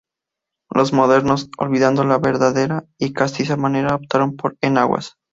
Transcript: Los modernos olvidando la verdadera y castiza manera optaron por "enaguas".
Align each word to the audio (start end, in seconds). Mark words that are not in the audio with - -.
Los 0.71 0.93
modernos 0.93 1.51
olvidando 1.59 2.03
la 2.03 2.17
verdadera 2.17 2.85
y 2.97 3.13
castiza 3.13 3.55
manera 3.55 3.93
optaron 3.93 4.35
por 4.35 4.57
"enaguas". 4.59 5.15